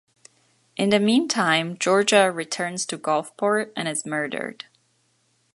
In 0.77 0.89
the 0.89 0.99
meantime, 0.99 1.77
Georgia 1.77 2.31
returns 2.31 2.87
to 2.87 2.97
Gulfport 2.97 3.71
and 3.75 3.87
is 3.87 4.03
murdered. 4.03 4.65